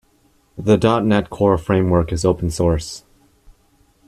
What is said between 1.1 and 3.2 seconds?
core framework is open source.